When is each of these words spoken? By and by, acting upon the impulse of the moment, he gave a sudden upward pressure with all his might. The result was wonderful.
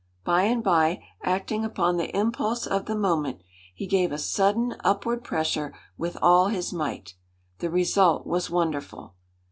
By 0.23 0.45
and 0.45 0.63
by, 0.63 1.03
acting 1.21 1.63
upon 1.63 1.97
the 1.97 2.09
impulse 2.17 2.65
of 2.65 2.87
the 2.87 2.95
moment, 2.95 3.43
he 3.71 3.85
gave 3.85 4.11
a 4.11 4.17
sudden 4.17 4.75
upward 4.83 5.23
pressure 5.23 5.75
with 5.95 6.17
all 6.23 6.47
his 6.47 6.73
might. 6.73 7.13
The 7.59 7.69
result 7.69 8.25
was 8.25 8.49
wonderful. 8.49 9.13